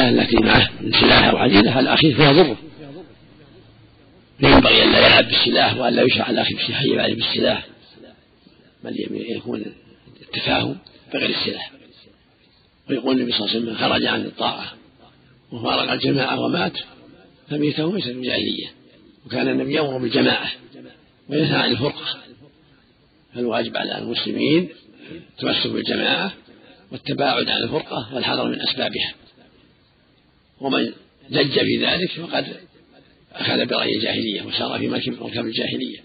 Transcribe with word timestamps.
الآلة 0.00 0.22
التي 0.22 0.36
معه 0.36 0.70
من 0.80 0.92
سلاح 0.92 1.24
أو 1.24 1.38
حديدة 1.38 1.70
هذا 1.70 1.94
أخيه 1.94 2.14
فيها 2.14 2.32
ضره 2.32 2.56
فينبغي 4.40 4.84
أن 4.84 4.92
لا 4.92 5.06
يلعب 5.06 5.24
بالسلاح 5.24 5.76
وأن 5.76 5.94
لا 5.94 6.02
يشرع 6.02 6.30
الأخ 6.30 6.52
بحي 6.52 7.00
عليه 7.00 7.14
بالسلاح. 7.14 7.66
بل 8.84 8.96
يكون 9.10 9.64
التفاهم 10.22 10.78
بغير 11.12 11.30
السلاح. 11.30 11.72
ويقول 12.90 13.16
النبي 13.16 13.32
صلى 13.32 13.40
الله 13.40 13.50
عليه 13.50 13.60
وسلم 13.60 13.76
خرج 13.76 14.04
عن 14.04 14.20
الطاعة 14.20 14.72
وفارق 15.52 15.92
الجماعة 15.92 16.40
ومات 16.40 16.72
فميته 17.50 17.94
ليست 17.94 18.08
بجاهلية. 18.08 18.66
وكان 19.26 19.48
النبي 19.48 19.74
يأمر 19.74 19.98
بالجماعة 19.98 20.50
وينهى 21.28 21.56
عن 21.56 21.70
الفرقة. 21.70 22.18
فالواجب 23.34 23.76
على 23.76 23.98
المسلمين 23.98 24.68
التمسك 25.10 25.70
بالجماعة 25.70 26.32
والتباعد 26.92 27.48
عن 27.48 27.62
الفرقة 27.62 28.14
والحذر 28.14 28.48
من 28.48 28.60
أسبابها. 28.60 29.14
ومن 30.60 30.92
لج 31.30 31.60
في 31.60 31.86
ذلك 31.86 32.10
فقد 32.10 32.60
أخذ 33.32 33.66
برأي 33.66 33.96
الجاهلية 33.96 34.42
وسار 34.42 34.78
في 34.78 34.88
مركب 34.88 35.46
الجاهلية. 35.46 36.04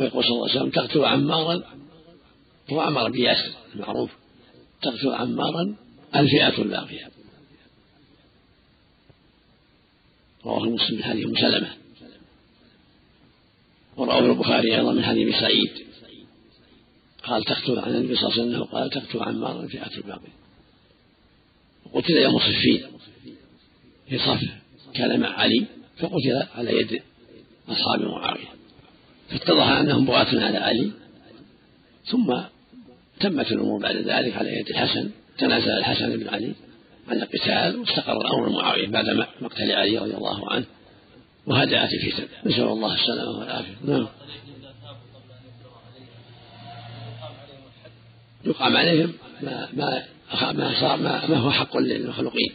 ويقول 0.00 0.24
صلى 0.24 0.32
الله 0.32 0.50
عليه 0.50 0.60
وسلم 0.60 0.70
تقتل 0.70 1.04
عمارا 1.04 1.62
هو 2.70 2.80
عمار 2.80 3.10
بن 3.10 3.18
ياسر 3.18 3.52
المعروف 3.74 4.10
تقتل 4.82 5.14
عمارا 5.14 5.74
الفئة 6.16 6.62
الباقية. 6.62 7.10
رواه 10.44 10.68
مسلم 10.68 10.96
من 10.96 11.04
حديث 11.04 11.26
ام 11.26 11.36
سلمه 11.36 11.76
ورواه 13.96 14.18
البخاري 14.18 14.76
أيضا 14.76 14.92
من 14.92 15.04
حديث 15.04 15.34
سعيد. 15.40 15.84
قال 17.22 17.44
تقتل 17.44 17.78
عن 17.78 17.94
النبي 17.94 18.16
صلى 18.16 18.28
الله 18.28 18.42
عليه 18.42 18.50
وسلم 18.50 18.64
قال 18.64 18.90
تقتل 18.90 19.22
عمارا 19.22 19.62
الفئة 19.62 19.96
الباقية. 19.96 20.43
وقتل 21.94 22.16
يوم 22.16 22.38
صفين 22.38 22.82
في 24.08 24.18
صف 24.18 24.40
كان 24.94 25.20
مع 25.20 25.28
علي 25.28 25.66
فقتل 25.98 26.42
على 26.54 26.80
يد 26.80 27.02
أصحاب 27.68 28.00
معاوية. 28.00 28.48
فاتضح 29.30 29.66
أنهم 29.66 30.04
بغاة 30.04 30.44
على 30.44 30.58
علي. 30.58 30.90
ثم 32.04 32.34
تمت 33.20 33.52
الأمور 33.52 33.80
بعد 33.80 33.96
ذلك 33.96 34.36
على 34.36 34.58
يد 34.58 34.68
الحسن. 34.68 35.10
تنازل 35.38 35.70
الحسن 35.70 36.16
بن 36.16 36.28
علي 36.28 36.54
عن 37.08 37.16
القتال 37.16 37.78
واستقر 37.80 38.20
الأمر 38.20 38.48
معاوية 38.48 38.88
بعد 38.88 39.26
مقتل 39.40 39.72
علي 39.72 39.98
رضي 39.98 40.14
الله 40.14 40.52
عنه. 40.52 40.64
وهدأت 41.46 41.92
الفتن. 41.92 42.28
نسأل 42.46 42.62
الله 42.62 42.94
السلامة 42.94 43.38
والعافية. 43.38 43.76
نعم. 43.84 44.08
يقام 48.44 48.76
عليهم. 48.76 49.12
ما 49.42 49.68
ما 49.72 50.13
ما 50.42 50.80
صار 50.80 50.96
ما, 50.96 51.26
ما 51.26 51.36
هو 51.36 51.50
حق 51.50 51.76
للمخلوقين. 51.76 52.52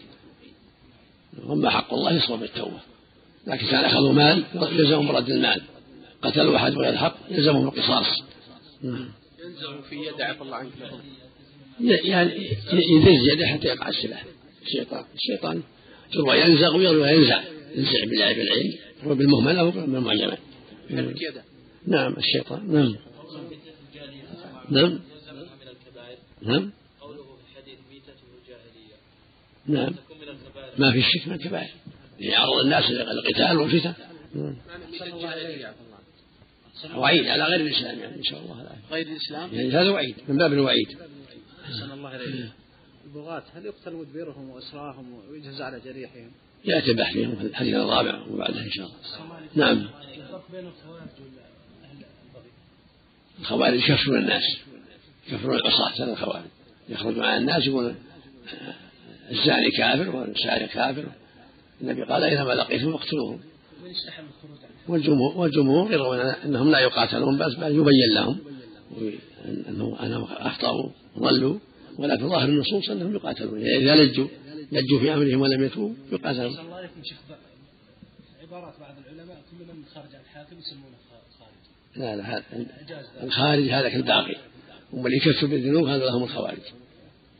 وما 1.45 1.69
حق 1.69 1.93
الله 1.93 2.13
يصبر 2.13 2.35
بالتوبة. 2.35 2.79
لكن 3.47 3.67
كان 3.67 3.85
أخذوا 3.85 4.13
مال 4.13 4.43
يلزمهم 4.55 5.07
برد 5.07 5.29
المال. 5.29 5.61
قتلوا 6.21 6.55
أحد 6.57 6.71
بغير 6.71 6.97
حق 6.97 7.15
يلزمهم 7.29 7.67
القصاص. 7.67 8.07
نعم. 8.81 9.09
ينزغ 9.45 9.81
في 9.81 9.95
يده 9.95 10.25
عفى 10.25 10.41
الله 10.41 10.55
عنك. 10.55 10.71
يعني 11.79 12.31
يدز 12.73 13.33
يده 13.33 13.47
حتى 13.47 13.67
يقع 13.67 13.89
السلاح. 13.89 14.25
الشيطان. 14.65 15.05
الشيطان 15.15 15.61
يروى 16.15 16.39
ينزغ 16.39 16.75
ويروى 16.75 17.09
ينزع 17.11 17.43
ينزع 17.75 18.03
بالله 18.05 18.33
بالعين. 18.33 18.77
هو 19.03 19.15
بالمهملة 19.15 19.65
وبالمعجمة 19.65 20.37
نعم 21.87 22.13
الشيطان. 22.17 22.73
نعم. 22.73 22.95
نعم. 24.69 24.99
نعم 26.41 26.71
قوله 27.01 27.23
في 27.23 27.51
الحديث 27.51 27.79
ميتته 27.91 28.27
جاهلية 28.47 28.95
نعم. 29.69 29.95
ما 30.77 30.91
في 30.91 31.01
شك 31.01 31.27
من 31.27 31.33
الكبائر 31.33 31.69
يعرض 32.19 32.59
الناس 32.63 32.91
للقتال 32.91 33.57
والفتن. 33.57 33.93
نعم. 34.35 34.55
وعيد 36.95 37.27
على 37.27 37.43
غير 37.43 37.61
الإسلام 37.61 37.99
يعني 37.99 38.15
إن 38.15 38.23
شاء 38.23 38.39
الله. 38.39 38.61
العافيه 38.61 38.95
غير 38.95 39.07
الإسلام؟ 39.07 39.49
يعني 39.53 39.71
هذا 39.71 39.89
وعيد 39.89 40.15
من 40.27 40.37
باب 40.37 40.53
الوعيد. 40.53 40.87
أحسن 41.65 41.91
الله 41.91 42.15
إليك. 42.15 42.51
البغاة 43.05 43.43
هل 43.55 43.65
يقتل 43.65 43.93
مدبرهم 43.93 44.49
وإسراهم 44.49 45.13
ويجهز 45.29 45.61
على 45.61 45.79
جريحهم؟ 45.79 46.31
يأتي 46.65 46.91
البحث 46.91 47.13
فيهم 47.13 47.35
في 47.35 47.41
الحديث 47.41 47.75
الرابع 47.75 48.21
وبعده 48.31 48.61
إن 48.61 48.71
شاء 48.71 48.85
الله. 48.85 49.39
نعم. 49.55 49.89
الخوارج 53.39 53.89
يكفرون 53.89 54.17
الناس 54.17 54.57
يكفرون 55.27 55.55
العصاة 55.55 56.13
الخوارج. 56.13 56.45
يخرج 56.89 57.19
على 57.19 57.37
الناس 57.37 57.67
يقول 57.67 57.95
الزاني 59.31 59.71
كافر 59.71 60.15
والسارق 60.15 60.69
كافر. 60.69 61.05
النبي 61.81 62.03
قال 62.03 62.23
اينما 62.23 62.53
لقيتم 62.53 62.97
فاقتلوهم. 62.97 63.39
والجمهور 64.87 65.37
والجمهور 65.37 65.91
يرون 65.91 66.19
أنهم 66.19 66.71
لا 66.71 66.79
يقاتلون 66.79 67.37
بس 67.37 67.53
بل 67.55 67.71
يبين 67.71 68.13
لهم. 68.13 68.39
انه 69.69 69.97
أنهم 70.03 70.23
أخطأوا 70.23 70.89
وضلوا. 71.15 71.59
ولكن 71.97 72.29
ظاهر 72.29 72.49
النصوص 72.49 72.89
أنهم 72.89 73.15
يقاتلون. 73.15 73.61
إذا 73.61 73.95
لجوا 73.95 74.27
لجوا 74.71 74.99
في 74.99 75.13
أمرهم 75.13 75.41
ولم 75.41 75.63
يتوبوا 75.63 75.95
يقاتلون. 76.11 76.59
الله 76.59 76.75
عليكم 76.75 77.03
شيخ 77.03 77.17
عبارات 78.41 78.79
بعض 78.79 78.95
العلماء 79.05 79.37
كل 79.51 79.65
من 79.65 79.83
خرج 79.93 80.15
عن 80.15 80.21
الحاكم 80.21 80.59
يسمونه 80.59 80.97
خارج. 81.39 81.51
لا 81.95 82.15
لا 82.15 82.23
هذا 82.23 82.43
الخارج 83.23 83.69
هذا 83.69 83.89
كالباقي. 83.89 84.35
اللي 84.93 85.17
يكفر 85.17 85.47
بالذنوب 85.47 85.87
هذا 85.87 86.05
لهم 86.05 86.23
الخوارج. 86.23 86.61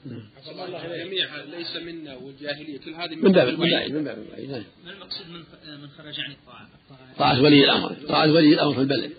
الجميع 0.10 1.44
ليس 1.44 1.76
منا 1.76 2.16
والجاهلية 2.16 2.78
كل 2.78 2.94
هذه 2.94 3.16
من 3.16 3.32
باب 3.32 3.48
الوعيد 3.48 3.94
من 3.94 4.04
باب 4.04 4.18
الوعيد 4.28 4.52
نعم. 4.52 4.64
ما 4.86 4.92
المقصود 4.92 5.28
من 5.28 5.40
من 5.82 5.90
خرج 5.98 6.20
عن 6.20 6.32
الطاعة؟ 6.32 6.70
طاعة 7.18 7.42
ولي 7.42 7.64
الأمر. 7.64 7.96
طاعة 8.08 8.32
ولي 8.32 8.54
الأمر 8.54 8.74
في 8.74 8.82
البلد. 8.82 9.12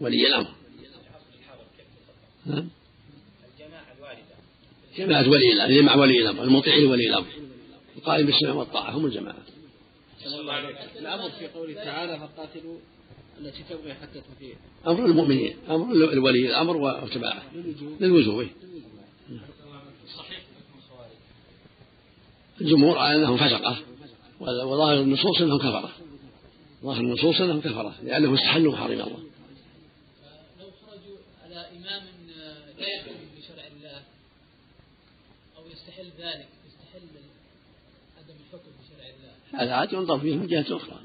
ولي 0.00 0.26
الأمر. 0.26 0.48
نعم. 2.46 2.68
جماعة 4.98 5.28
ولي 5.30 5.52
الأمر. 5.52 5.80
جماعة 5.80 5.98
ولي 5.98 6.22
الأمر. 6.22 6.44
المطيع 6.44 6.76
لولي 6.76 7.08
الأمر. 7.08 7.26
القائم 7.96 8.26
بالسمع 8.26 8.52
والطاعة 8.52 8.90
هم 8.90 9.06
الجماعة. 9.06 9.42
الأمر 10.98 11.30
في 11.30 11.46
قوله 11.46 11.74
تعالى 11.74 12.18
فقاتلوا 12.18 12.78
التي 13.40 13.62
تبغي 13.70 13.94
حتى 13.94 14.20
تفيء 14.20 14.56
أمر 14.86 15.06
المؤمنين. 15.06 15.56
أمر 15.70 15.94
الولي 15.94 16.48
الأمر 16.48 16.76
واتباعه. 16.76 17.42
للوجوب 18.00 18.46
الجمهور 22.60 22.98
على 22.98 23.14
أنهم 23.16 23.36
فسقة. 23.36 23.76
وظاهر 24.40 25.00
النصوص 25.00 25.40
أنهم 25.40 25.58
كفرة. 25.58 25.90
ظاهر 26.82 27.00
النصوص 27.00 27.40
أنهم 27.40 27.60
كفرة 27.60 27.94
لأنهم 28.02 28.34
استحلوا 28.34 28.72
محارم 28.72 28.92
الله. 28.92 29.06
لو 30.60 30.70
خرجوا 30.86 31.16
على 31.44 31.66
إمام 31.76 32.02
لا 32.78 32.86
يحكم 32.86 33.12
بشرع 33.38 33.64
الله 33.76 34.02
أو 35.56 35.62
يستحل 35.72 36.06
ذلك 36.18 36.48
يستحل 36.68 37.08
عدم 38.18 38.34
الحكم 38.46 38.70
بشرع 38.80 39.06
الله 39.16 39.62
هذا 39.64 39.72
عاد 39.72 39.92
ينظر 39.92 40.18
فيه 40.18 40.36
من 40.36 40.46
جهة 40.46 40.76
أخرى. 40.76 41.00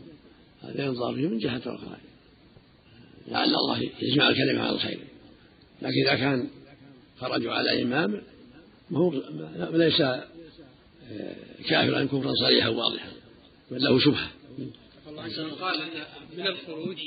هذا 0.62 0.86
ينظر 0.86 1.16
فيه 1.16 1.28
من 1.28 1.38
جهة 1.38 1.62
أخرى. 1.66 1.98
لعل 3.28 3.56
الله 3.56 3.80
يجمع 4.02 4.30
الكلمة 4.30 4.62
على 4.62 4.76
الخير. 4.76 5.00
لكن 5.82 6.08
إذا 6.08 6.16
كان 6.16 6.50
خرجوا 7.20 7.54
على 7.54 7.82
إمام 7.82 8.22
هو 8.94 9.14
ليس 9.72 10.02
كافرا 11.70 12.06
كفرا 12.06 12.32
صريحا 12.46 12.70
واضحا 12.70 13.12
بل 13.72 13.84
له 13.84 14.00
شبهة. 14.00 14.32
الله 15.08 15.24
عز 15.24 15.40
وجل 15.40 15.52
قال 15.52 15.82
أن 15.82 16.04
من 16.38 16.48
الخروج 16.48 16.98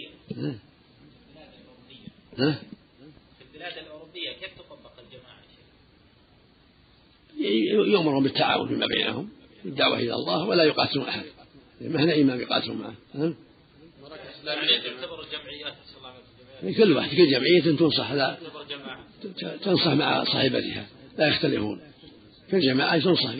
ها؟ 2.38 2.58
في 3.38 3.44
البلاد 3.54 3.78
الأوروبية 3.78 4.30
كيف 4.40 4.50
تطبق 4.58 4.92
الجماعة 4.98 5.36
يؤمرون 7.92 8.22
بالتعاون 8.22 8.68
فيما 8.68 8.86
بينهم 8.86 9.28
بالدعوة 9.64 9.98
إلى 9.98 10.14
الله 10.14 10.44
ولا 10.44 10.64
يقاتلون 10.64 11.08
أحد. 11.08 11.24
ما 11.80 12.04
هنا 12.04 12.14
امام 12.14 12.40
يقاتلون 12.40 12.76
معه 12.76 12.94
ها؟ 13.14 13.34
يعني 14.44 14.78
تعتبر 14.78 15.24
الجمعيات 15.24 15.74
كل 16.76 16.92
واحد 16.92 17.10
كل 17.16 17.30
جمعية 17.30 17.76
تنصح 17.76 18.12
لا؟ 18.12 18.36
تنصح 19.62 19.92
مع 19.92 20.24
صاحبتها 20.24 20.86
لا 21.18 21.28
يختلفون. 21.28 21.80
في 22.48 22.56
الجماعة 22.56 22.98
تنصح 22.98 23.30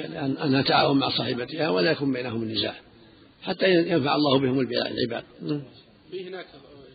أنها 0.44 0.62
تعاون 0.62 0.98
مع 0.98 1.08
صاحبتها 1.10 1.68
ولا 1.68 1.90
يكون 1.90 2.12
بينهم 2.12 2.42
النزاع 2.42 2.74
حتى 3.42 3.74
ينفع 3.74 4.14
الله 4.14 4.38
بهم 4.38 4.60
العباد. 4.60 5.24
نعم. 5.42 5.62
في 6.10 6.28
هناك 6.28 6.46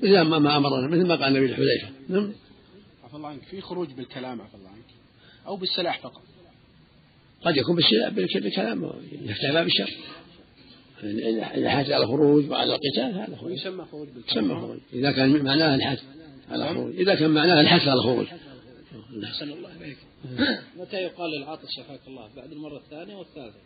مثل 0.04 0.22
ما, 0.22 0.40
ما 0.40 0.58
أمرنا. 0.58 0.88
مثل 0.88 1.08
ما 1.08 1.16
قال 1.16 1.38
النبي 1.38 1.46
الحذيفة. 1.46 1.90
نعم. 2.10 2.34
عفى 3.04 3.16
الله 3.16 3.28
عنك. 3.28 3.42
في 3.44 3.62
خروج 3.62 3.94
بالكلام 3.94 4.42
عفى 4.42 4.56
الله 4.56 4.70
عنك 4.70 4.86
أو 5.48 5.56
بالسلاح 5.56 6.00
فقط. 6.00 6.22
قد 7.46 7.58
يكون 7.58 7.76
بالكلام. 7.76 8.92
يفتح 9.12 9.52
باب 9.54 9.68
الشر 9.68 9.90
إذا 11.56 11.70
حاج 11.70 11.92
على 11.92 12.04
الخروج 12.04 12.50
وعلى 12.50 12.76
القتال 12.76 13.22
هذا 13.22 13.36
خروج. 13.36 13.52
يسمى 13.52 13.86
خروج 13.92 14.08
بالكلام. 14.08 14.46
يسمى 14.46 14.62
خروج. 14.62 14.80
إذا 14.94 15.12
كان 15.12 15.44
معناه 15.44 15.76
الحث 15.76 16.04
على 16.50 16.64
الخروج. 16.64 16.96
إذا 16.96 17.16
كان 17.16 17.30
معناه 17.30 17.62
الحث 17.62 17.88
على 17.88 17.94
الخروج. 17.94 18.28
أحسن 19.24 19.52
الله 19.52 19.70
إليك. 19.82 19.98
متى 20.78 20.98
يقال 20.98 21.32
للعاطس 21.32 21.70
شفاك 21.78 22.00
الله؟ 22.08 22.30
بعد 22.36 22.52
المرة 22.52 22.78
الثانية 22.78 23.16
والثالثة. 23.16 23.58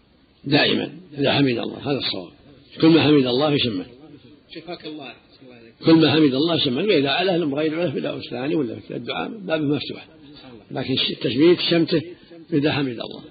دائما. 0.44 0.98
إذا 1.18 1.34
حمد 1.34 1.58
الله. 1.58 1.92
هذا 1.92 1.98
الصواب. 1.98 2.32
كل 2.82 2.88
ما 2.88 3.04
حمد 3.04 3.26
الله 3.26 3.52
يسمى. 3.52 3.86
شفاك 4.56 4.86
الله. 4.86 5.14
كل 5.86 5.96
ما 5.96 6.12
حمد 6.12 6.34
الله 6.34 6.56
يسمى. 6.56 6.84
وإذا 6.84 7.10
على 7.10 7.32
لم 7.38 7.56
غير 7.56 7.76
له 7.76 7.92
في 7.92 8.26
الثاني 8.26 8.56
ولا 8.56 8.80
في 8.80 8.96
الدعاء. 8.96 9.30
باب 9.30 9.62
مفتوح. 9.62 10.08
لكن 10.72 10.96
التشميت 11.10 11.60
شمته 11.60 12.02
إذا 12.54 12.72
حمد 12.72 12.88
الله. 12.88 13.24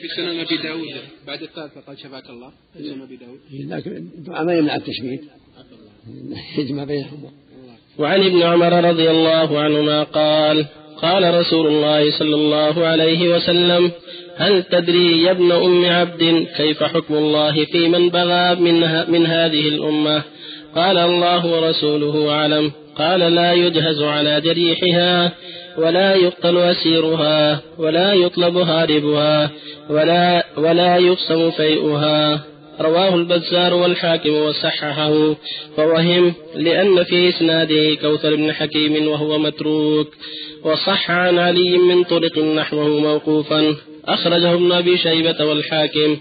في 0.00 0.08
سنن 0.16 0.38
أبي 0.40 0.56
داود. 0.56 0.88
بعد 1.26 1.42
الثالثة 1.42 1.80
قال 1.80 1.98
شفاك 1.98 2.30
الله. 2.30 2.52
في 2.72 2.82
سنن 2.88 3.02
أبي 3.02 3.16
داود. 3.16 3.40
لكن 3.52 3.96
الدعاء 3.96 4.44
ما 4.44 4.54
يمنع 4.54 4.76
التشميت 4.76 5.22
يجمع 6.58 6.84
بينهما. 6.92 7.30
وعن 7.98 8.20
ابن 8.20 8.42
عمر 8.42 8.84
رضي 8.90 9.10
الله 9.10 9.58
عنهما 9.58 10.02
قال 10.02 10.66
قال 11.02 11.34
رسول 11.34 11.66
الله 11.66 12.10
صلى 12.10 12.34
الله 12.34 12.86
عليه 12.86 13.28
وسلم 13.28 13.90
هل 14.36 14.62
تدري 14.62 15.22
يا 15.22 15.30
ابن 15.30 15.52
أم 15.52 15.84
عبد 15.84 16.46
كيف 16.56 16.82
حكم 16.82 17.14
الله 17.14 17.64
في 17.64 17.88
من 17.88 18.08
بغى 18.08 18.54
من, 18.54 18.80
من 19.08 19.26
هذه 19.26 19.68
الأمة؟ 19.68 20.22
قال 20.76 20.98
الله 20.98 21.46
ورسوله 21.46 22.30
أعلم. 22.30 22.72
قال 22.98 23.20
لا 23.20 23.52
يجهز 23.52 24.02
على 24.02 24.40
جريحها 24.40 25.32
ولا 25.78 26.14
يقتل 26.14 26.58
أسيرها 26.58 27.60
ولا 27.78 28.12
يطلب 28.12 28.56
هاربها 28.56 29.50
ولا, 29.90 30.46
ولا 30.56 30.96
يقسم 30.96 31.50
فيئها. 31.50 32.51
رواه 32.80 33.14
البزار 33.14 33.74
والحاكم 33.74 34.34
وصححه. 34.34 35.34
فوهم 35.76 36.34
لأن 36.54 37.04
في 37.04 37.28
إسناده 37.28 37.94
كوثر 37.94 38.36
بن 38.36 38.52
حكيم 38.52 39.08
وهو 39.08 39.38
متروك. 39.38 40.14
وصح 40.64 41.10
عن 41.10 41.38
علي 41.38 41.78
من 41.78 42.04
طرق 42.04 42.38
نحوه 42.38 42.88
موقوفا. 42.88 43.76
أخرجه 44.04 44.54
ابن 44.54 44.72
أبي 44.72 44.98
شيبة 44.98 45.44
والحاكم. 45.44 46.16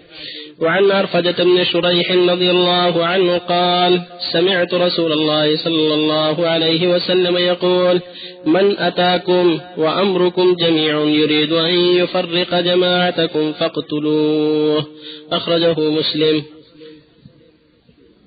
وعن 0.62 0.92
عرفجة 0.92 1.44
بن 1.44 1.64
شريح 1.64 2.12
رضي 2.12 2.52
الله 2.52 3.06
عنه 3.06 3.38
قال 3.38 4.02
سمعت 4.32 4.74
رسول 4.74 5.12
الله 5.12 5.58
صلى 5.58 5.94
الله 5.94 6.48
عليه 6.48 6.96
وسلم 6.96 7.38
يقول 7.38 8.02
من 8.46 8.78
أتاكم 8.78 9.60
وأمركم 9.78 10.56
جميع 10.56 11.00
يريد 11.00 11.54
أن 11.54 11.74
يفرق 11.74 12.60
جماعتكم 12.60 13.54
فاقتلوه 13.54 14.86
أخرجه 15.32 15.80
مسلم. 15.80 16.44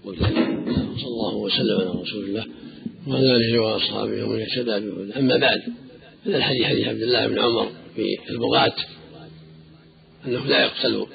صلى 0.05 1.11
الله 1.11 1.35
وسلم 1.37 1.81
على 1.81 2.01
رسول 2.03 2.25
الله 2.25 2.45
وعلى 3.09 3.37
آله 3.37 3.59
وأصحابه 3.59 4.25
ومن 4.25 4.41
اهتدى 4.41 4.77
أما 5.19 5.37
بعد 5.37 5.61
هذا 6.27 6.37
الحديث 6.37 6.65
حديث 6.67 6.89
عبد 6.89 7.03
الله 7.03 7.27
بن 7.27 7.39
عمر 7.39 7.69
في 7.97 8.19
البغاة 8.31 8.73
أنه 10.27 10.47
لا 10.47 10.63
يقتل 10.65 11.07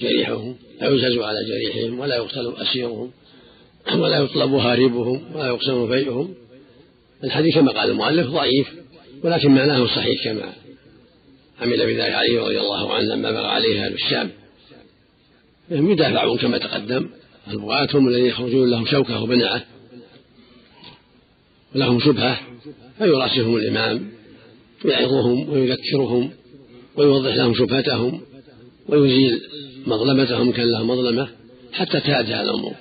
جريحهم 0.00 0.56
لا 0.80 0.88
يجاز 0.88 1.18
على 1.18 1.38
جريحهم 1.48 1.98
ولا 1.98 2.16
يقتل 2.16 2.54
أسيرهم 2.56 3.10
ولا 3.94 4.18
يطلب 4.18 4.54
هاربهم 4.54 5.36
ولا 5.36 5.46
يقسم 5.46 5.88
فيئهم 5.88 6.34
الحديث 7.24 7.54
كما 7.54 7.72
قال 7.72 7.90
المؤلف 7.90 8.26
ضعيف 8.26 8.68
ولكن 9.22 9.50
معناه 9.50 9.86
صحيح 9.86 10.24
كما 10.24 10.52
عمل 11.60 11.86
بذلك 11.86 12.12
علي 12.12 12.38
رضي 12.38 12.60
الله 12.60 12.94
عنه 12.94 13.14
لما 13.14 13.30
بغى 13.30 13.46
عليه 13.46 13.86
أهل 13.86 13.92
الشام. 13.92 14.30
فهم 15.70 15.90
يدافعون 15.90 16.38
كما 16.38 16.58
تقدم. 16.58 17.08
البغاة 17.50 17.88
هم 17.94 18.08
الذين 18.08 18.26
يخرجون 18.26 18.70
لهم 18.70 18.86
شوكة 18.86 19.22
وبنعة 19.22 19.64
ولهم 21.74 22.00
شبهة 22.00 22.40
فيراسلهم 22.98 23.56
الإمام 23.56 24.10
يعظهم 24.84 25.48
ويذكرهم 25.48 26.30
ويوضح 26.96 27.34
لهم 27.34 27.54
شبهتهم 27.54 28.20
ويزيل 28.88 29.40
مظلمتهم 29.86 30.52
كان 30.52 30.72
لهم 30.72 30.90
مظلمة 30.90 31.28
حتى 31.72 32.00
تهدى 32.00 32.40
الأمور 32.40 32.74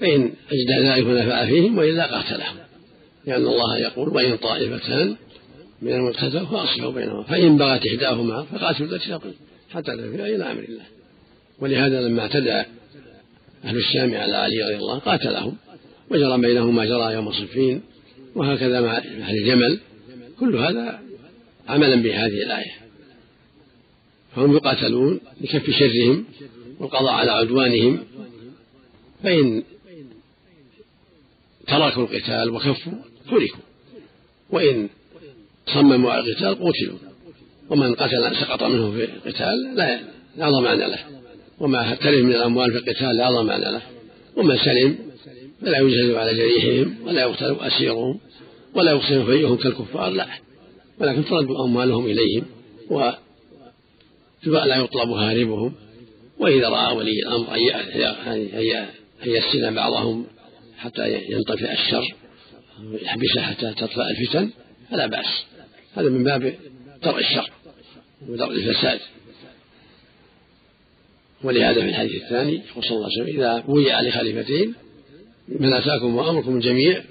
فإن 0.00 0.32
أجدى 0.52 0.88
ذلك 0.88 1.06
ونفع 1.06 1.46
فيهم 1.46 1.78
وإلا 1.78 2.06
قاتلهم. 2.06 2.56
لأن 3.26 3.46
الله 3.46 3.78
يقول 3.78 4.08
وإن 4.08 4.36
طائفتان 4.36 5.16
من 5.82 5.92
المقتتل 5.92 6.46
فأصلحوا 6.46 6.92
بينهما 6.92 7.22
فإن 7.22 7.56
بغت 7.56 7.86
إحداهما 7.86 8.42
فقاتلوا 8.42 8.88
التي 8.88 9.08
تقل 9.08 9.32
حتى 9.70 9.96
تفيء 9.96 10.34
إلى 10.34 10.52
أمر 10.52 10.62
الله. 10.68 10.84
ولهذا 11.60 12.00
لما 12.00 12.22
اعتدى 12.22 12.62
أهل 13.64 13.76
الشام 13.76 14.14
على 14.14 14.36
علي 14.36 14.62
رضي 14.62 14.76
الله 14.76 14.98
قاتلهم. 14.98 15.56
وجرى 16.10 16.40
بينهم 16.40 16.76
ما 16.76 16.84
جرى 16.84 17.12
يوم 17.12 17.32
صفين. 17.32 17.82
وهكذا 18.34 18.80
مع 18.80 18.96
أهل 18.98 19.36
الجمل 19.38 19.80
كل 20.40 20.56
هذا 20.56 21.00
عملا 21.68 22.02
بهذه 22.02 22.42
الآية. 22.46 22.87
فهم 24.38 24.56
يقاتلون 24.56 25.20
لكف 25.40 25.70
شرهم 25.70 26.24
والقضاء 26.80 27.12
على 27.12 27.30
عدوانهم 27.30 27.98
فإن 29.22 29.62
تركوا 31.66 32.02
القتال 32.02 32.50
وكفوا 32.50 32.92
تركوا 33.30 33.60
وإن 34.50 34.88
صمموا 35.74 36.12
على 36.12 36.20
القتال 36.20 36.54
قتلوا. 36.54 36.98
ومن 37.70 37.94
قتل 37.94 38.36
سقط 38.40 38.62
منه 38.62 38.92
في 38.92 39.04
القتال 39.04 39.74
لا 39.74 40.00
لا 40.36 40.50
ضمان 40.50 40.78
له 40.78 40.98
وما 41.60 41.94
تلف 41.94 42.24
من 42.24 42.32
الأموال 42.32 42.72
في 42.72 42.78
القتال 42.78 43.16
لا 43.16 43.30
ضمان 43.30 43.60
له. 43.60 43.82
ومن 44.36 44.58
سلم 44.58 44.98
فلا 45.60 45.78
يجهز 45.78 46.14
على 46.14 46.34
جريحهم 46.34 46.96
ولا 47.06 47.22
يقتل 47.22 47.56
أسيرهم 47.60 48.20
ولا 48.74 48.92
يقسم 48.92 49.26
فيهم 49.26 49.56
كالكفار 49.56 50.10
لا. 50.10 50.26
ولكن 51.00 51.24
ترد 51.24 51.50
أموالهم 51.50 52.06
إليهم 52.06 52.44
لا 54.44 54.76
يطلب 54.76 55.10
هاربهم 55.10 55.74
وإذا 56.38 56.68
رأى 56.68 56.96
ولي 56.96 57.22
الأمر 57.22 57.54
أن 59.22 59.30
يسن 59.30 59.74
بعضهم 59.74 60.26
حتى 60.78 61.22
ينطفئ 61.30 61.72
الشر 61.72 62.14
يحبسه 63.02 63.40
حتى 63.40 63.74
تطفأ 63.74 64.10
الفتن 64.10 64.50
فلا 64.90 65.06
بأس. 65.06 65.44
هذا 65.96 66.08
من 66.08 66.24
باب 66.24 66.54
درء 67.02 67.18
الشر 67.18 67.50
ودرء 68.28 68.52
الفساد. 68.52 69.00
ولهذا 71.44 71.80
في 71.80 71.88
الحديث 71.88 72.22
الثاني 72.22 72.52
يقول 72.52 72.84
صلى 72.84 72.96
الله 72.96 73.08
عليه 73.10 73.22
وسلم 73.22 73.36
إذا 73.36 73.60
بويع 73.60 74.00
لخليفتين 74.00 74.74
من 75.48 75.72
أتاكم 75.72 76.16
وأمركم 76.16 76.56
الجميع 76.56 77.02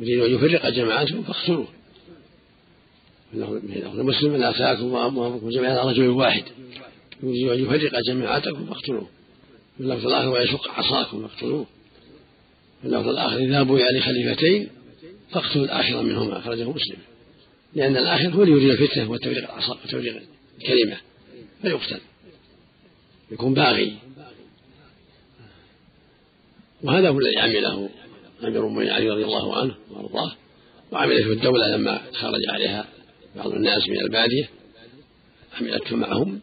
يريد 0.00 0.20
أن 0.20 0.34
يفرق 0.34 0.68
جماعتهم 0.68 1.22
فاقتلوه. 1.22 1.68
في 3.36 4.02
مسلم 4.02 4.32
من 4.32 4.42
أتاكم 4.42 4.92
وأمركم 4.92 5.48
الجميع 5.48 5.70
على 5.70 5.90
رجل 5.90 6.08
واحد. 6.08 6.44
يريد 7.22 7.48
أن 7.48 7.64
يفرق 7.64 8.00
جماعتكم 8.08 8.66
فاقتلوه. 8.66 9.08
في 9.76 9.82
اللفظ 9.82 10.06
الآخر 10.06 10.28
ويشق 10.28 10.70
عصاكم 10.70 11.28
فاقتلوه. 11.28 11.66
في 12.82 12.88
اللفظ 12.88 13.08
الآخر 13.08 13.36
إذا 13.36 13.62
بويع 13.62 13.86
لخليفتين 13.90 14.68
فاقتلوا 15.30 15.64
الآخر 15.64 16.02
منهما 16.02 16.38
أخرجه 16.38 16.70
مسلم. 16.70 16.98
لأن 17.74 17.96
الآخر 17.96 18.28
هو 18.28 18.42
اللي 18.42 18.52
يريد 18.52 18.70
الفتنة 18.70 19.10
وتفريق 19.10 19.50
العصا 19.50 19.72
وتفريق 19.84 20.22
الكلمة. 20.60 20.96
فيقتل. 21.62 22.00
يكون 23.32 23.54
باغي. 23.54 23.96
وهذا 26.82 27.08
هو 27.08 27.18
الذي 27.18 27.38
عمله 27.38 27.88
أمير 28.44 28.66
المؤمنين 28.66 28.90
علي 28.90 29.10
رضي 29.10 29.24
الله 29.24 29.56
عنه 29.56 29.74
وأرضاه 29.90 30.32
وعملته 30.92 31.32
الدولة 31.32 31.76
لما 31.76 32.00
خرج 32.12 32.40
عليها 32.48 32.95
بعض 33.36 33.52
الناس 33.52 33.88
من 33.88 34.00
البادية 34.00 34.48
عملته 35.60 35.96
معهم 35.96 36.40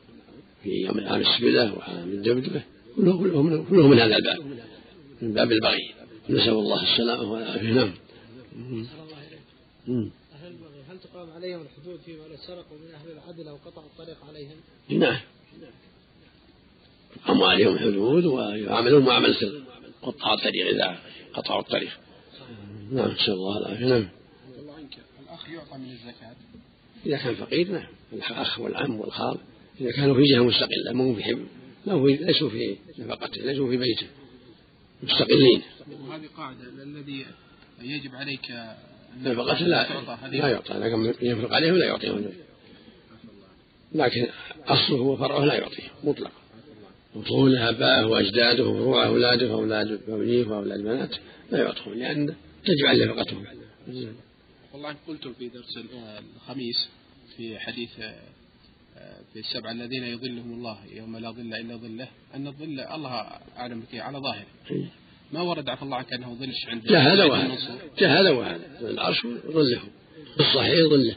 في 0.64 0.70
يوم 0.70 1.00
عام 1.00 1.22
السبلة 1.22 1.74
وعام 1.78 2.10
الدبدبة 2.10 2.64
كلهم 2.96 3.66
كلهم 3.70 3.90
من 3.90 4.00
هذا 4.00 4.16
الباب 4.16 4.40
من 5.22 5.34
باب 5.34 5.52
البغي. 5.52 5.94
نسأل 6.30 6.50
الله 6.50 6.84
السلامة 6.84 7.32
والعافية. 7.32 7.74
نعم. 7.74 7.94
هل 10.90 11.00
تقام 11.00 11.30
عليهم 11.32 11.62
الحدود 11.62 12.00
فيما 12.06 12.24
لو 12.24 12.38
سرقوا 12.48 12.78
من 12.78 12.94
أهل 12.94 13.12
العدل 13.12 13.48
أو 13.48 13.56
قطعوا 13.56 13.88
الطريق 13.88 14.18
عليهم؟ 14.28 14.56
نعم. 14.90 15.20
تقام 17.16 17.44
عليهم 17.44 17.74
الحدود 17.74 18.26
ويعملون 18.26 19.06
معاملة 19.06 19.64
قطاع 20.02 20.34
الطريق 20.34 20.68
إذا 20.68 20.98
قطعوا 21.34 21.62
الطريق. 21.62 22.00
نعم 22.92 23.12
نسأل 23.12 23.34
الله 23.34 23.58
العافية. 23.58 23.86
نعم. 23.86 24.10
الله 24.60 24.74
عنك. 24.74 24.98
الأخ 25.24 25.50
يعطى 25.50 25.78
من 25.78 25.92
الزكاة. 25.92 26.36
إذا 27.05 27.17
كان 27.17 27.36
فقير 27.36 27.72
نعم. 27.72 27.88
الأخ 28.13 28.60
والعم 28.60 29.00
والخال 29.00 29.38
إذا 29.81 29.91
كانوا 29.91 30.15
في 30.15 30.24
جهة 30.24 30.43
مستقلة 30.43 30.93
مو 30.93 31.15
في 31.15 31.24
حب 31.24 31.45
ليسوا 31.88 32.50
في 32.50 32.77
نفقته 33.00 33.41
ليسوا 33.41 33.69
في 33.69 33.77
بيته 33.77 34.07
مستقلين. 35.03 35.62
وهذه 36.07 36.27
قاعدة 36.38 36.83
الذي 36.83 37.25
يجب 37.81 38.15
عليك 38.15 38.51
نفقته 39.24 39.65
لا 39.65 39.88
لا 40.31 40.48
يعطى 40.48 40.74
لكن 40.74 41.13
ينفق 41.22 41.53
عليه 41.53 41.72
ولا 41.72 41.86
يعطيه. 41.86 42.31
لكن 43.95 44.27
أصله 44.67 45.01
وفرعه 45.01 45.45
لا 45.45 45.53
يعطيه 45.53 45.83
مطلقا 46.03 46.43
وطول 47.15 47.55
آبائه 47.55 48.05
وأجداده 48.05 48.63
وفروع 48.63 49.05
أولاده 49.05 49.55
وأولاد 49.55 50.00
أوليه 50.10 50.48
وأولاد 50.48 50.79
بنات 50.79 51.15
لا 51.51 51.60
يعطون 51.60 52.00
لأن 52.00 52.36
تجب 52.65 52.86
عليه 52.86 53.05
نفقتهم 53.05 53.45
والله 54.74 54.96
قلت 55.08 55.27
في 55.27 55.50
درس 55.50 55.80
الخميس 56.36 56.88
في 57.38 57.60
حديث 57.60 57.89
آه، 58.00 59.20
في 59.34 59.39
السبعة 59.39 59.72
الذين 59.72 60.03
يظلهم 60.03 60.53
الله 60.53 60.77
يوم 60.94 61.18
لا 61.18 61.32
ظل 61.32 61.53
إلا 61.53 61.75
ظله 61.75 62.08
أن 62.36 62.48
الظل 62.48 62.80
الله 62.80 63.12
أعلم 63.58 63.80
بك 63.80 64.00
على 64.00 64.18
ظاهره. 64.18 64.46
ما 65.34 65.42
ورد 65.42 65.70
عفى 65.70 65.84
الله 65.84 65.98
عنك 65.98 66.13
أنه 66.13 66.34
ظلش 66.34 66.68
عند 66.68 66.84
جهل 66.86 67.22
وهذا. 67.22 67.58
جهل 68.00 68.27
وهذا. 68.27 68.80
العرش 68.82 69.27
ظله 69.48 69.82
الصحيح 70.39 70.89
ظله. 70.89 71.15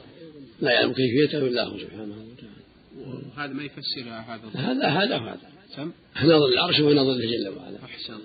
لا 0.60 0.72
يعلم 0.72 0.92
كيفيته 0.92 1.38
إلا 1.38 1.64
هو 1.64 1.78
سبحانه 1.78 2.02
وتعالى. 2.02 3.26
وهذا 3.36 3.52
ما 3.52 3.62
يفسر 3.64 4.02
هذا 4.02 4.50
هذا 4.54 4.88
هذا 4.88 5.16
وهذا. 5.16 5.50
سم؟ 5.76 5.92
هنا 6.16 6.38
ظل 6.38 6.52
العرش 6.52 6.80
وهنا 6.80 7.02
ظله 7.02 7.26
جل 7.26 7.48
وعلا. 7.48 7.84
أحسن 7.84 8.18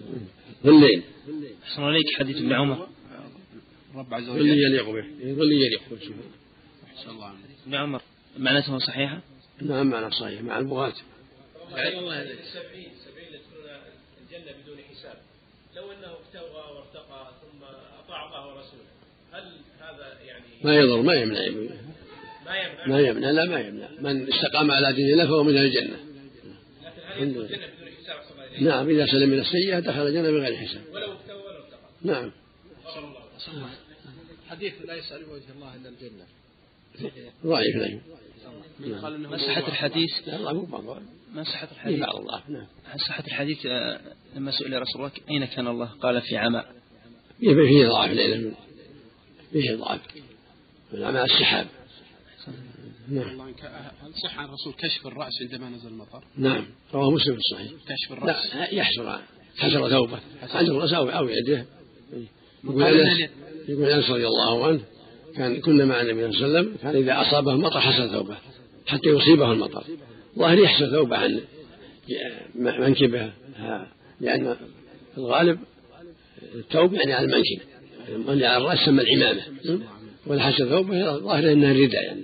ظلين. 0.65 1.01
أحسن 1.63 1.81
عليك 1.81 2.05
حديث 2.19 2.37
ابن 2.37 2.53
عمر. 2.53 2.87
رب 3.95 4.13
عز 4.13 4.29
وجل. 4.29 4.47
يليق 4.47 4.89
به 4.89 5.05
ظل 5.21 5.51
يليق 5.51 5.81
به 5.91 5.97
أحسن 6.97 7.09
الله. 7.09 7.25
عنك. 7.25 7.37
ابن 7.65 7.75
عمر 7.75 8.01
معناته 8.37 8.79
صحيحة؟ 8.79 9.21
نعم 9.61 9.89
معنى 9.89 10.11
صحيح. 10.11 10.41
مع 10.41 10.59
البغاة. 10.59 10.93
السبعين 11.71 12.91
السبعين 12.97 13.27
يدخلون 13.27 13.81
الجنة 14.21 14.51
بدون 14.63 14.77
حساب. 14.91 15.17
لو 15.75 15.91
أنه 15.91 16.07
ابتغى 16.07 16.75
وارتقى 16.75 17.31
ثم 17.41 17.63
أطاع 18.05 18.27
الله 18.27 18.47
ورسوله 18.47 18.83
هل 19.31 19.43
هذا 19.79 20.19
يعني 20.25 20.43
ما 20.63 20.75
يضر 20.75 21.01
ما 21.01 21.13
يمنع. 21.13 21.39
ما 22.45 22.57
يمنع؟ 22.57 22.87
ما 22.87 22.99
يمنع 22.99 23.31
لا 23.31 23.45
ما 23.45 23.59
يمنع. 23.59 23.89
من 23.99 24.33
استقام 24.33 24.71
على 24.71 24.93
دين 24.93 25.13
الله 25.13 25.25
فهو 25.25 25.43
من 25.43 25.57
أهل 25.57 25.65
الجنة. 25.65 25.97
لكن 26.83 27.01
هل 27.07 27.27
يدخل 27.27 27.41
الجنة 27.41 27.67
بدون 27.67 27.89
حساب؟ 28.03 28.17
الله؟ 28.55 28.69
نعم 28.69 28.89
إذا 28.89 29.05
سلم 29.05 29.29
من 29.29 29.39
السيئة 29.39 29.79
دخل 29.79 30.07
الجنة 30.07 30.31
بغير 30.31 30.55
حساب. 30.55 30.81
ولو 30.93 31.11
ابتغى 31.11 31.37
ولو 31.37 31.57
ارتقى 31.57 31.79
نعم. 32.01 32.31
صلى 32.93 33.05
الله 33.47 33.69
حديث 34.49 34.73
لا 34.85 34.95
يسأل 34.95 35.29
وجه 35.29 35.51
الله 35.55 35.75
إلا 35.75 35.89
الجنة. 35.89 36.25
ضعيف 37.45 37.75
لا 37.75 39.01
قال 39.01 39.13
أنه 39.13 39.29
ما 39.29 39.37
صحة 39.37 39.67
الحديث 39.67 40.27
ما 41.33 41.43
صحة 41.43 41.65
في 41.65 41.71
الحديث. 41.71 41.99
بعض 41.99 42.15
الله. 42.15 42.43
نعم. 42.49 42.67
صحة 43.07 43.23
الحديث 43.27 43.65
آه، 43.65 44.01
لما 44.35 44.51
سئل 44.51 44.81
رسول 44.81 45.01
الله 45.01 45.11
أين 45.29 45.45
كان 45.45 45.67
الله؟ 45.67 45.85
قال 45.85 46.21
في 46.21 46.37
عمى. 46.37 46.63
فيه 47.39 47.53
فيه 47.53 47.87
ضعف 47.87 48.11
ليلة 48.11 48.53
فيه 49.51 49.75
ضعف. 49.75 50.01
من 50.93 51.03
أعمال 51.03 51.21
السحاب. 51.21 51.67
نعم. 53.07 53.41
هل 53.41 54.13
صح 54.23 54.39
عن 54.39 54.45
الرسول 54.45 54.73
كشف 54.73 55.07
الرأس 55.07 55.33
عندما 55.41 55.69
نزل 55.69 55.87
المطر؟ 55.87 56.23
نعم. 56.37 56.65
رواه 56.93 57.11
مسلم 57.11 57.33
في 57.33 57.39
الصحيح. 57.39 57.71
كشف 57.71 58.11
الرأس. 58.11 58.55
لا 58.55 58.73
يحسر 58.73 59.21
حسر 59.57 59.89
ثوبه 59.89 60.19
عند 60.53 60.69
الرأس 60.69 60.93
أو 60.93 61.09
أو 61.09 61.29
يده. 61.29 61.65
يقول 62.63 62.83
قال 62.83 62.99
أنس 62.99 63.29
يقول 63.69 63.85
أنس 63.85 64.09
رضي 64.09 64.27
الله 64.27 64.67
عنه 64.67 64.81
كان 65.35 65.61
كنا 65.61 65.85
مع 65.85 66.01
النبي 66.01 66.31
صلى 66.31 66.45
الله 66.45 66.59
عليه 66.59 66.69
وسلم 66.69 66.75
كان 66.81 66.95
إذا 66.95 67.21
أصابه 67.21 67.51
المطر 67.51 67.79
حسر 67.79 68.07
ثوبه 68.07 68.37
حتى 68.87 69.09
يصيبه 69.09 69.51
المطر. 69.51 69.83
ظاهر 70.37 70.59
يحسر 70.59 70.91
ثوبه 70.91 71.17
عن 71.17 71.41
منكبه 72.55 73.31
لأن 74.21 74.55
في 75.11 75.17
الغالب 75.17 75.59
الثوب 76.55 76.93
يعني 76.93 77.13
على 77.13 77.25
المنكب 77.25 77.59
اللي 78.29 78.45
على 78.45 78.63
الرأس 78.63 78.79
سمى 78.85 79.01
العمامة. 79.01 79.41
والحسر 80.27 80.69
ثوبه 80.69 81.17
ظاهر 81.17 81.51
أنها 81.51 81.71
الرداء 81.71 82.03
يعني. 82.03 82.21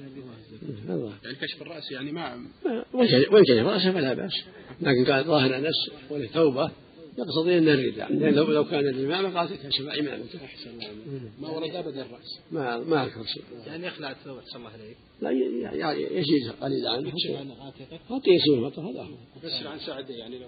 هذا 0.90 1.12
يعني 1.24 1.36
كشف 1.42 1.62
الرأس 1.62 1.92
يعني 1.92 2.12
ما 2.12 2.46
وإن 2.94 3.44
كان 3.44 3.66
رأسه 3.66 3.92
فلا 3.92 4.14
بأس. 4.14 4.34
لكن 4.82 5.12
قال 5.12 5.24
ظاهر 5.24 5.56
أنس 5.56 5.90
ولثوبه 6.10 6.72
يقتضي 7.18 7.58
أن 7.58 7.70
الرداء 7.70 8.14
لأن 8.14 8.34
لو 8.34 8.44
لو 8.44 8.66
كان 8.66 8.88
الإمامة 8.88 9.40
قالت 9.40 9.68
كشف 9.68 9.88
إمامته 10.00 10.46
أحسن 10.46 10.70
الله 10.70 10.86
عنك. 10.86 11.32
ما 11.40 11.50
ورد 11.50 11.76
أبدا 11.76 12.02
الرأس. 12.02 12.40
ما 12.52 12.78
ما 12.78 13.10
شيء. 13.34 13.44
يعني 13.68 13.88
يخلع 13.88 14.12
الثوب 14.12 14.42
صلى 14.46 14.60
الله 14.60 14.70
عليه 14.70 14.96
لا 15.22 15.32
يعني 15.76 16.02
يزيد 16.02 16.52
قليل 16.62 16.88
عنه 16.88 17.08
يكشف 17.08 17.32
عن 17.32 17.52
عاتقه 17.52 18.00
حتى 18.10 18.32
يصير 18.32 18.54
المطر 18.54 18.82
هذا 18.82 19.02
هو 19.02 19.16
يفسر 19.38 19.68
عن 19.68 19.80
ساعدة 19.80 20.14
يعني 20.14 20.40
لو 20.40 20.48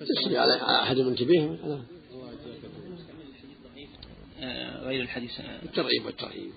يصلي 0.00 0.38
على 0.38 0.56
أحد 0.56 0.98
منكبيه 0.98 1.40
على 1.40 1.54
الله 2.14 2.32
يجزاك 2.32 2.60
الله. 2.64 3.10
آه، 4.40 4.86
غير 4.86 5.02
الحديث. 5.02 5.40
الترغيب 5.62 6.04
والترهيب 6.04 6.50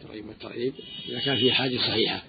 الترغيب 0.00 0.28
والترهيب 0.28 0.74
إذا 1.08 1.20
كان 1.20 1.36
في 1.36 1.52
حاجة 1.52 1.76
صحيحة. 1.76 2.22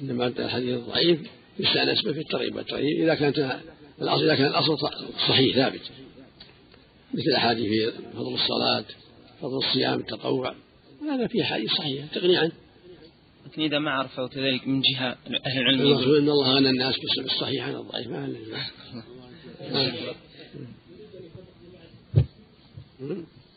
إنما 0.00 0.26
الحديث 0.26 0.74
الضعيف 0.74 1.20
يستأنس 1.58 2.02
به 2.02 2.12
في 2.12 2.20
الترغيب 2.20 2.56
والترهيب 2.56 3.02
إذا 3.02 3.14
كانت 3.14 3.60
الأصل 4.02 4.24
إذا 4.24 4.34
كان 4.34 4.46
الأصل 4.46 4.78
صحيح 5.28 5.56
ثابت. 5.56 5.80
مثل 7.14 7.32
أحاديث 7.36 7.66
في 7.66 7.92
فضل 8.14 8.34
الصلاة 8.34 8.84
فضل 9.40 9.58
الصيام 9.58 10.00
التطوع. 10.00 10.54
هذا 11.10 11.26
في 11.26 11.44
حديث 11.44 11.70
صحيحة 11.70 12.06
تغني 12.06 12.36
عنه. 12.36 12.52
لكن 13.46 13.62
إذا 13.62 13.78
ما 13.78 13.90
عرفوا 13.90 14.26
كذلك 14.26 14.68
من 14.68 14.80
جهة 14.80 15.16
أهل 15.46 15.58
العلم 15.58 15.80
المقصود 15.80 16.02
يقول 16.02 16.18
أن 16.22 16.28
الله 16.28 16.56
غنى 16.56 16.70
الناس 16.70 16.94
بالصحيح 17.22 17.66
عن 17.66 17.74
الضعيف 17.74 18.08
ما 18.08 18.36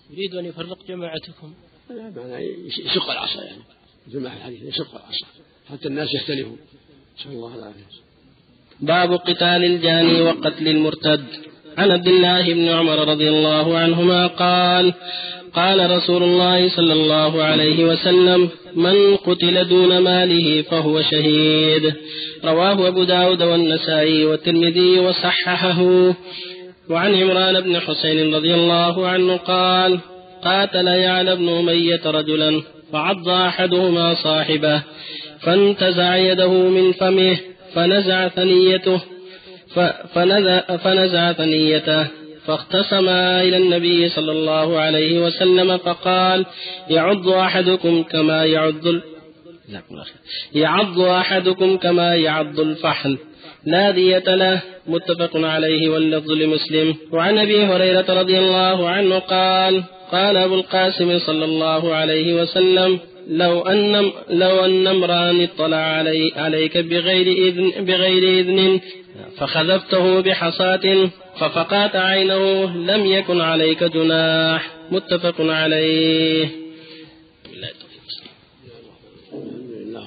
يريد 0.09 0.35
أن 0.35 0.45
يفرق 0.45 0.85
جماعتكم. 0.87 1.53
لا 1.89 2.09
معنى 2.09 2.45
يشق 2.85 3.09
العصا 3.09 3.43
يعني. 3.43 3.61
مثل 4.07 4.19
ما 4.19 4.29
في 4.29 4.35
الحديث 4.35 4.61
يشق 4.61 4.95
العصا. 4.95 5.27
حتى 5.69 5.87
الناس 5.87 6.13
يختلفون. 6.13 6.57
نسأل 7.19 7.31
الله 7.31 7.55
العافية. 7.55 8.04
باب 8.81 9.13
قتال 9.13 9.63
الجاني 9.63 10.21
وقتل 10.21 10.67
المرتد. 10.67 11.25
عن 11.77 11.91
عبد 11.91 12.07
الله 12.07 12.53
بن 12.53 12.67
عمر 12.67 13.07
رضي 13.07 13.29
الله 13.29 13.77
عنهما 13.77 14.27
قال 14.27 14.93
قال 15.53 15.91
رسول 15.91 16.23
الله 16.23 16.69
صلى 16.69 16.93
الله 16.93 17.43
عليه 17.43 17.83
وسلم 17.85 18.49
من 18.75 19.15
قتل 19.15 19.67
دون 19.67 19.97
ماله 19.97 20.61
فهو 20.61 21.01
شهيد 21.01 21.93
رواه 22.45 22.87
أبو 22.87 23.03
داود 23.03 23.41
والنسائي 23.41 24.25
والترمذي 24.25 24.99
وصححه. 24.99 25.81
وعن 26.89 27.15
عمران 27.15 27.61
بن 27.61 27.79
حسين 27.79 28.35
رضي 28.35 28.53
الله 28.53 29.07
عنه 29.07 29.37
قال 29.37 29.99
قاتل 30.43 30.87
يعلى 30.87 31.35
بن 31.35 31.49
أمية 31.49 32.01
رجلا 32.05 32.61
فعض 32.93 33.29
أحدهما 33.29 34.15
صاحبه 34.15 34.81
فانتزع 35.41 36.15
يده 36.15 36.51
من 36.51 36.91
فمه 36.91 37.37
فنزع 37.75 38.27
ثنيته 38.27 39.01
فنزع, 40.13 40.59
فنزع 40.59 41.31
ثنيته. 41.31 42.07
فاختصما 42.45 43.41
إلى 43.41 43.57
النبي 43.57 44.09
صلى 44.09 44.31
الله 44.31 44.79
عليه 44.79 45.19
وسلم 45.25 45.77
فقال 45.77 46.45
يعض 46.89 47.27
أحدكم 47.29 48.03
كما 48.03 48.45
يعض. 48.45 48.85
يعض 50.55 50.99
أحدكم 50.99 51.77
كما 51.77 52.15
يعض 52.15 52.59
الفحل. 52.59 53.17
لا 53.65 53.91
دية 53.91 54.35
له 54.35 54.61
متفق 54.87 55.37
عليه 55.37 55.89
واللفظ 55.89 56.31
لمسلم. 56.31 56.95
وعن 57.11 57.37
أبي 57.37 57.63
هريرة 57.65 58.05
رضي 58.09 58.39
الله 58.39 58.89
عنه 58.89 59.19
قال 59.19 59.83
قال 60.11 60.37
أبو 60.37 60.55
القاسم 60.55 61.19
صلى 61.19 61.45
الله 61.45 61.95
عليه 61.95 62.33
وسلم 62.33 62.99
لو 63.27 63.61
أن 63.61 64.11
لو 64.29 64.65
أن 64.65 64.87
امرأ 64.87 65.43
اطلع 65.43 65.77
علي 65.77 66.31
عليك 66.35 66.77
بغير 66.77 67.47
إذن 67.47 67.85
بغير 67.85 68.39
إذن 68.39 68.79
فخذفته 69.37 70.21
بحصاة 70.21 71.09
ففقات 71.39 71.95
عينه 71.95 72.75
لم 72.75 73.05
يكن 73.05 73.41
عليك 73.41 73.83
جناح. 73.83 74.75
متفق 74.91 75.35
عليه. 75.41 76.65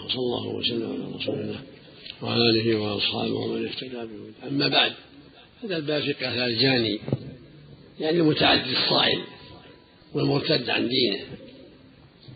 وصلى 0.09 0.21
الله 0.21 0.47
وسلم 0.49 0.93
على 0.93 1.15
رسول 1.17 1.35
الله 1.35 1.61
وعلى 2.23 2.51
آله 2.51 2.77
وأصحابه 2.77 3.35
ومن 3.35 3.67
اهتدى 3.67 3.97
به 3.97 4.49
أما 4.49 4.69
بعد 4.69 4.93
هذا 5.65 5.77
الباب 5.77 6.03
في 6.03 6.13
قتال 6.13 6.39
الجاني 6.39 7.01
يعني 8.01 8.19
المتعدي 8.19 8.73
الصائل 8.73 9.21
والمرتد 10.15 10.71
عن 10.71 10.89
دينه. 10.89 11.21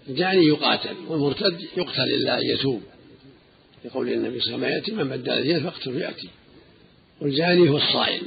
الجاني 0.09 0.47
يقاتل 0.47 0.97
والمرتد 1.09 1.61
يقتل 1.77 2.03
إلا 2.03 2.41
أن 2.41 2.47
يتوب. 2.47 2.81
لقول 3.85 4.09
النبي 4.09 4.41
صلى 4.41 4.55
الله 4.55 4.67
عليه 4.67 4.77
وسلم 4.77 4.93
يأتي 4.95 5.05
من 5.05 5.17
بدل 5.17 5.43
دينه 5.43 5.71
فاقتل 5.71 5.97
يأتي. 5.97 6.29
والجاني 7.21 7.69
هو 7.71 7.77
الصائل 7.77 8.23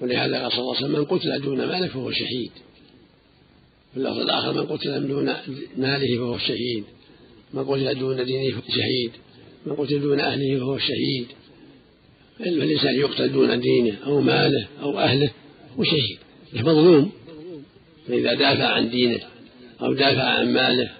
ولهذا 0.00 0.42
قال 0.42 0.52
صلى 0.52 0.60
الله 0.60 0.76
عليه 0.76 0.86
وسلم 0.86 0.98
من 1.00 1.04
قتل 1.04 1.40
دون 1.42 1.58
ماله 1.58 1.88
فهو 1.88 2.10
شهيد. 2.10 2.50
في 3.92 3.96
اللفظ 3.96 4.18
الآخر 4.18 4.52
من 4.52 4.66
قتل 4.66 5.08
دون 5.08 5.24
ماله 5.76 6.16
فهو 6.18 6.34
الشهيد 6.34 6.84
من 7.54 7.64
قتل 7.64 7.98
دون 7.98 8.24
دينه 8.24 8.50
فهو 8.50 8.68
شهيد. 8.68 9.12
من 9.66 9.72
قتل 9.72 10.00
دون 10.00 10.20
أهله 10.20 10.58
فهو 10.58 10.76
الشهيد 10.76 11.26
الإنسان 12.40 12.94
يقتل 12.94 13.32
دون 13.32 13.60
دينه 13.60 13.98
أو 14.06 14.20
ماله 14.20 14.68
أو 14.82 14.98
أهله 14.98 15.30
هو 15.78 15.84
شهيد. 15.84 16.18
مش 16.54 16.60
مظلوم. 16.60 17.12
فإذا 18.08 18.34
دافع 18.34 18.66
عن 18.66 18.90
دينه 18.90 19.20
أو 19.82 19.92
دافع 19.92 20.22
عن 20.22 20.52
ماله 20.52 20.90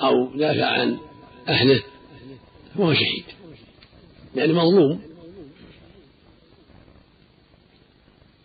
أو 0.00 0.36
دافع 0.36 0.66
عن 0.66 0.98
أهله 1.48 1.82
فهو 2.74 2.94
شهيد. 2.94 3.24
يعني 4.36 4.52
مظلوم. 4.52 5.02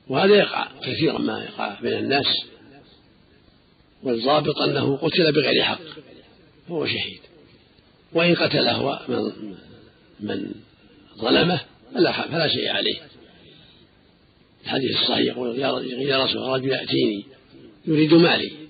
وهذا 0.08 0.36
يقع 0.36 0.68
كثيرا 0.82 1.20
ما 1.20 1.44
يقع 1.44 1.80
بين 1.82 1.94
الناس. 1.94 2.25
والضابط 4.04 4.58
أنه 4.62 4.98
قتل 4.98 5.32
بغير 5.32 5.63
حق 5.63 5.80
فهو 6.68 6.86
شهيد. 6.86 7.20
وإن 8.13 8.36
قتله 8.36 9.00
من 9.08 9.32
من 10.20 10.51
ظلمه 11.18 11.62
فلا 11.94 12.12
فلا 12.12 12.48
شيء 12.48 12.70
عليه. 12.70 13.01
الحديث 14.63 14.92
الصحيح 15.01 15.20
يقول 15.20 15.60
يا 15.60 16.24
رسول 16.24 16.38
الله 16.38 16.56
رجل 16.56 16.70
يأتيني 16.70 17.25
يريد 17.88 18.13
مالي. 18.13 18.66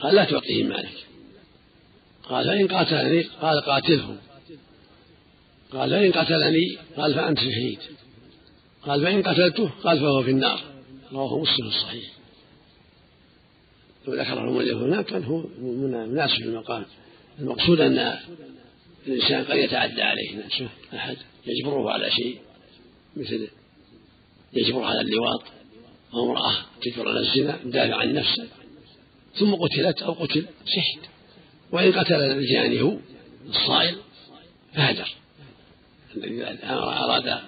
قال 0.00 0.14
لا 0.14 0.24
تعطيه 0.24 0.64
مالك. 0.64 1.06
قال 2.22 2.46
فإن 2.46 2.68
قاتلني 2.68 3.22
قال 3.22 3.60
قاتله 3.60 4.16
قال 5.72 5.90
فإن 5.90 6.12
قتلني 6.12 6.78
قال 6.96 7.14
فأنت 7.14 7.38
شهيد. 7.38 7.78
قال 8.82 9.02
فإن 9.02 9.22
قتلته 9.22 9.70
قال 9.84 9.98
فهو 9.98 10.22
في 10.22 10.30
النار. 10.30 10.60
رواه 11.12 11.38
مسلم 11.38 11.66
الصحيح. 11.66 12.04
وذكره 14.06 14.40
المؤلف 14.40 14.76
هناك 14.76 15.04
كان 15.04 15.24
هو 15.24 15.44
مناسب 15.58 16.42
المقام. 16.42 16.84
المقصود 17.38 17.80
أن 17.80 18.18
الإنسان 19.06 19.44
قد 19.44 19.56
يتعدى 19.56 20.02
عليه 20.02 20.44
نفسه. 20.44 20.68
أحد 20.94 21.16
يجبره 21.46 21.90
على 21.90 22.10
شيء 22.10 22.38
مثل 23.16 23.48
يجبره 24.52 24.86
على 24.86 25.00
اللواط 25.00 25.42
أو 26.14 26.24
امرأة 26.24 26.56
تجبر 26.82 27.08
على 27.08 27.20
الزنا 27.20 27.58
دافع 27.64 27.96
عن 27.96 28.14
نفسه. 28.14 28.48
ثم 29.40 29.54
قتلت 29.54 30.02
أو 30.02 30.12
قتل 30.12 30.46
شهد 30.66 31.02
وإن 31.72 31.92
قتل 31.92 32.14
الجاني 32.14 32.82
هو 32.82 32.96
الصائل 33.48 33.96
فهجر. 34.74 35.14
الذي 36.16 36.44
أراد 36.64 37.40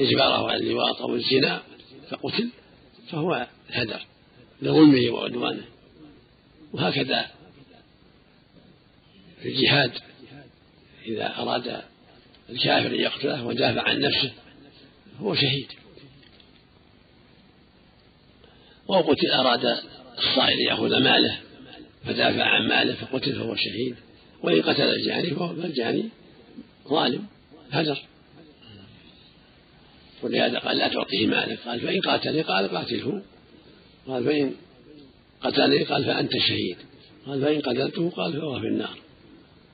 إجباره 0.00 0.50
على 0.50 0.56
اللواط 0.56 1.02
أو 1.02 1.14
الزنا 1.14 1.62
فقتل 2.10 2.50
فهو 3.10 3.46
هدر 3.70 4.00
لظلمه 4.62 5.10
وعدوانه. 5.10 5.64
وهكذا 6.72 7.30
في 9.42 9.48
الجهاد 9.48 9.92
إذا 11.06 11.36
أراد 11.38 11.82
الكافر 12.50 12.86
أن 12.86 13.00
يقتله 13.00 13.46
ودافع 13.46 13.82
عن 13.82 14.00
نفسه 14.00 14.32
هو 15.20 15.34
شهيد. 15.34 15.66
أو 18.90 19.00
قتل 19.00 19.30
أراد 19.30 19.80
الصائل 20.18 20.60
يأخذ 20.68 21.02
ماله 21.02 21.38
فدافع 22.04 22.44
عن 22.44 22.68
ماله 22.68 22.94
فقتل 22.94 23.34
فهو 23.34 23.54
شهيد 23.54 23.96
وإن 24.42 24.62
قتل 24.62 24.82
الجاني 24.82 25.30
فالجاني 25.30 26.08
ظالم 26.88 27.26
هجر. 27.70 27.98
ولهذا 30.22 30.58
قال 30.58 30.76
لا 30.76 30.88
تعطيه 30.88 31.26
مالك 31.26 31.58
قال 31.66 31.80
فإن 31.80 32.00
قاتلني 32.00 32.42
قال 32.42 32.68
قاتله 32.68 33.22
قال 34.08 34.24
فإن 34.24 34.54
قتلني 35.42 35.82
قال 35.82 36.04
فأنت 36.04 36.32
شهيد 36.48 36.76
قال 37.26 37.40
فإن 37.40 37.60
قتلته 37.60 38.10
قال 38.10 38.32
فهو 38.32 38.60
في 38.60 38.66
النار. 38.66 38.98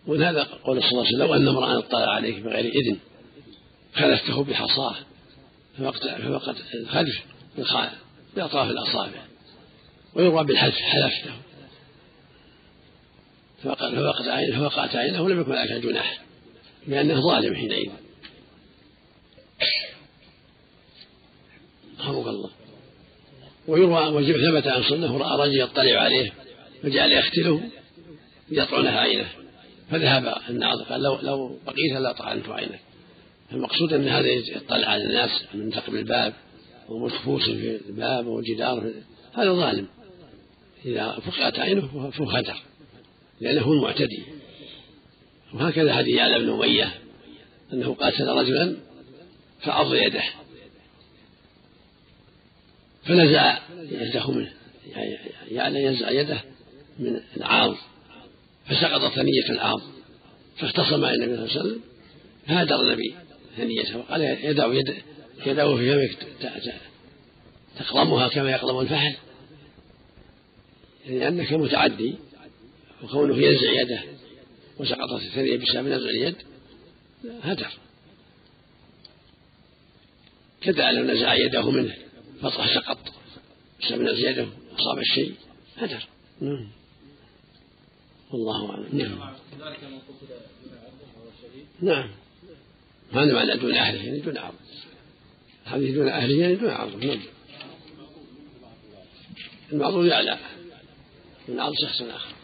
ولهذا 0.07 0.43
قول 0.43 0.83
صلى 0.83 0.91
الله 0.91 1.07
عليه 1.07 1.17
وسلم 1.17 1.27
لو 1.27 1.35
أن 1.35 1.49
امرأ 1.49 1.79
اطلع 1.79 2.15
عليك 2.15 2.41
بغير 2.41 2.65
إذن 2.65 2.97
خلفته 3.95 4.45
بحصاة 4.45 4.97
فوقت 5.79 6.09
فوقت 6.09 6.57
الخلف 6.75 7.25
بأطراف 8.37 8.71
الأصابع. 8.71 9.30
ويروى 10.15 10.45
بالحلف 10.45 10.75
حلفته. 10.75 11.33
فوقت 13.63 14.29
عينه 14.29 14.59
فوقعت 14.59 14.97
عينه 14.97 15.29
لم 15.29 15.41
يكن 15.41 15.53
عليك 15.53 15.73
جناح 15.73 16.23
لأنه 16.87 17.21
ظالم 17.21 17.55
حينئذ. 17.55 17.91
رحمك 22.01 22.27
الله. 22.27 22.51
ويروى 23.69 24.07
وثبت 24.07 24.67
عن 24.67 24.83
سنة 24.83 25.19
راى 25.19 25.49
رجل 25.49 25.61
يطلع 25.61 26.01
عليه 26.01 26.33
فجعل 26.83 27.13
يختله 27.13 27.71
يطعنه 28.51 28.91
عينه. 28.91 29.29
فذهب 29.91 30.35
الناظر 30.49 30.85
قال 30.85 31.03
لو 31.03 31.19
لو 31.23 31.59
بقيت 31.67 31.93
لطعنت 31.93 32.49
عينك 32.49 32.81
المقصود 33.53 33.93
أن 33.93 34.09
هذا 34.09 34.29
يطلع 34.29 34.89
على 34.89 35.05
الناس 35.05 35.31
من 35.55 35.71
ثقب 35.71 35.95
الباب 35.95 36.35
ومخفوص 36.89 37.45
في 37.45 37.81
الباب 37.89 38.27
والجدار 38.27 38.93
هذا 39.33 39.53
ظالم. 39.53 39.87
إذا 40.85 41.19
فقعت 41.27 41.59
عينه 41.59 42.11
فهو 42.11 42.31
هدر 42.31 42.63
لأنه 43.41 43.61
هو 43.61 43.73
المعتدي. 43.73 44.23
وهكذا 45.55 45.95
حديث 45.95 46.17
يعلى 46.17 46.39
بن 46.39 46.51
أمية 46.51 46.95
أنه 47.73 47.95
قاتل 47.95 48.29
رجلا 48.29 48.77
فعض 49.61 49.95
يده. 49.95 50.23
فنزع 53.05 53.59
يده 53.91 54.31
منه 54.31 54.53
يعني 55.51 55.83
ينزع 55.85 56.11
يده 56.11 56.41
من 56.99 57.21
العاض 57.37 57.77
فسقط 58.67 59.13
ثنية 59.15 59.51
العاض 59.51 59.81
فاختصم 60.57 61.05
النبي 61.05 61.37
صلى 61.37 61.45
الله 61.47 61.51
عليه 61.51 61.61
وسلم 61.61 61.81
هادر 62.47 62.81
النبي 62.81 63.15
ثنيته 63.57 63.99
وقال 63.99 64.21
يدع 64.23 64.67
يد 64.67 64.95
يده 65.47 65.77
في 65.77 66.09
فمك 66.09 66.27
تقلمها 67.79 68.29
كما 68.29 68.51
يقلم 68.51 68.81
الفحل. 68.81 69.17
يعني 71.07 71.29
أنك 71.29 71.53
متعدي 71.53 72.15
وكونه 73.03 73.37
ينزع 73.37 73.81
يده 73.83 74.03
وسقطت 74.79 75.23
الثنية 75.23 75.57
بسبب 75.57 75.87
نزع 75.87 76.09
اليد 76.09 76.37
هدر. 77.43 77.71
كذا 80.61 80.93
لو 80.93 81.05
نزع 81.05 81.35
يده 81.35 81.71
منه 81.71 81.97
فطح 82.43 82.75
سقط 82.75 82.99
بسبب 83.83 84.03
نزع 84.03 84.31
يده 84.31 84.49
أصاب 84.79 84.99
الشيء 84.99 85.35
هدر. 85.77 86.07
نعم. 86.41 86.69
والله 88.31 88.71
أعلم. 88.71 88.89
نعم. 88.93 89.35
نعم. 91.81 92.11
هذا 93.13 93.33
معنى 93.33 93.57
دون 93.57 93.75
أهله 93.75 94.05
يعني 94.05 94.21
دون 94.21 94.39
عرض. 94.39 94.55
هذه 95.65 95.95
دون 95.95 96.09
أهله 96.09 96.41
يعني 96.41 96.55
دون 96.55 96.71
عرض. 96.71 97.05
نعم. 97.05 97.21
المعروض 99.73 100.07
يعلى. 100.07 100.39
من 101.49 101.61
عرض 101.61 101.75
شخص 101.83 102.03
آخر. 102.03 102.35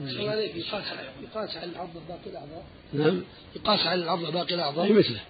يقاس 0.00 0.90
يقاس 1.22 1.56
على 1.56 1.70
العرض 1.70 2.02
باقي 2.08 2.30
الأعضاء. 2.30 2.64
نعم. 2.92 3.22
يقاس 3.56 3.86
على 3.86 4.02
العرض 4.02 4.32
باقي 4.32 4.54
الأعضاء. 4.54 4.84
أي 4.84 4.92
مثله. 4.92 5.20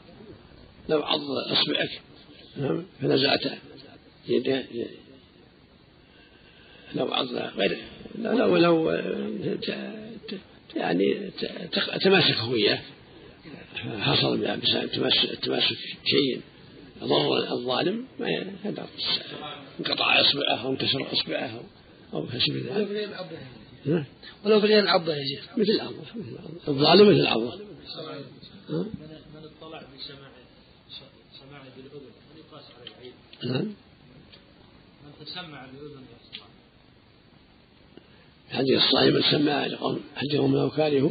لو 0.89 1.03
عض 1.03 1.21
إصبعك. 1.53 2.01
نعم. 2.57 2.85
فنزعت 3.01 3.41
يده 4.29 4.65
لو 6.95 7.15
عض 7.15 7.27
غير 7.27 7.79
لو 8.19 8.57
لو 8.57 8.91
يعني 10.77 11.31
تماسك 12.03 12.49
وياه. 12.49 12.79
حصل 14.01 14.39
بسبب 14.39 14.87
تماسك 15.43 15.79
شيء. 16.05 16.41
ضر 17.01 17.53
الظالم 17.53 18.07
ما 18.21 18.53
انقطع 19.81 20.21
أصبعه 20.21 20.63
أو 20.63 20.71
انكسر 20.71 21.13
اصبعه 22.13 22.21
أو 22.21 22.27
كسب 22.27 22.57
ذلك. 22.57 24.07
ولو 24.45 24.61
بغير 24.61 24.79
العضة 24.79 25.15
يا 25.15 25.25
شيخ 25.25 25.59
مثل 25.59 25.71
العضة 25.71 25.97
الظالم 26.69 27.09
مثل 27.09 27.21
العضة 27.21 27.55
من 28.69 29.49
اطلع 29.61 29.83
بسماع 29.83 30.31
سماع 31.41 31.63
بالاذن 31.77 32.07
هل 32.33 32.39
يقاس 32.39 32.65
على 32.81 32.91
العين؟ 32.91 33.13
نعم. 33.45 33.75
من 35.05 35.27
تسمع 35.27 35.67
بالاذن 35.67 36.03
حديث 38.51 38.83
الصائم 38.83 39.17
السماع 39.17 39.67
لقوم 39.67 40.01
حدهم 40.17 40.57
لو 40.57 40.71
كارهوا 40.71 41.11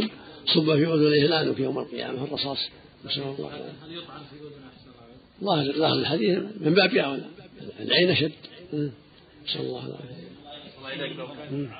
صب 0.53 0.75
في 0.75 0.85
اذنه 0.85 1.27
لانك 1.27 1.59
يوم 1.59 1.79
القيامة. 1.79 2.23
الرصاص 2.23 2.57
نسأل 3.05 3.23
الله 3.23 3.73
هل 3.85 3.97
يطعن 3.97 4.21
في 4.29 4.35
أذن 4.35 4.71
ظاهر 5.43 5.71
ظاهر 5.77 5.99
الحديث 5.99 6.37
من 6.37 6.73
باب 6.73 6.95
اولى 6.95 7.25
العين 7.79 8.09
أشد. 8.09 8.31
نسأل 9.45 9.61
الله 9.61 9.85
العافية. 9.85 10.31
الله 10.93 11.05
إليك 11.05 11.17
لو 11.17 11.27
كان 11.27 11.71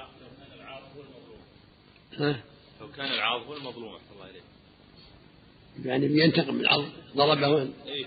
العاض 0.54 0.84
هو 0.96 1.02
المظلوم 1.02 2.36
لو 2.82 2.92
كان 2.92 3.06
العاض 3.06 3.42
هو 3.42 3.58
المظلوم 3.58 3.96
أحسن 3.96 4.14
الله 4.14 4.30
إليك. 4.30 4.44
يعني 5.86 6.08
بينتقم 6.08 6.56
من 6.56 6.62
العرض 6.62 6.90
ضربه 7.16 7.70
إيه. 7.86 8.06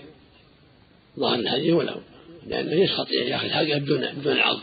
ظاهر 1.19 1.39
الحديث 1.39 1.73
ولو 1.73 2.01
لأنه 2.47 2.71
يسقط 2.71 3.11
ياخذ 3.11 3.49
حقه 3.49 3.77
بدون 3.77 4.13
بدون 4.15 4.33
العرض 4.33 4.61